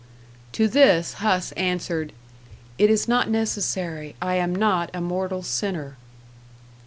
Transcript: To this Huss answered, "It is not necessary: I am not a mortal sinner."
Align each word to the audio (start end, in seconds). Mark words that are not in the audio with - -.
To 0.53 0.67
this 0.67 1.13
Huss 1.21 1.51
answered, 1.51 2.11
"It 2.79 2.89
is 2.89 3.07
not 3.07 3.29
necessary: 3.29 4.15
I 4.19 4.33
am 4.33 4.55
not 4.55 4.89
a 4.95 4.99
mortal 4.99 5.43
sinner." 5.43 5.95